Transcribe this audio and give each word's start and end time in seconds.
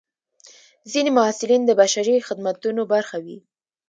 ځینې 0.91 1.09
محصلین 1.17 1.61
د 1.65 1.71
بشري 1.81 2.15
خدمتونو 2.27 2.81
برخه 2.93 3.17
وي. 3.25 3.37